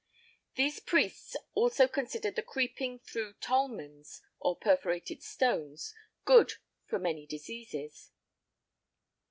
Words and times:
These 0.55 0.79
priests 0.79 1.35
also 1.53 1.87
considered 1.87 2.35
the 2.35 2.41
creeping 2.41 2.97
through 2.97 3.33
tolmens 3.33 4.23
(or 4.39 4.55
perforated 4.55 5.21
stones) 5.21 5.93
good 6.25 6.53
for 6.87 6.97
many 6.97 7.27
diseases. 7.27 8.09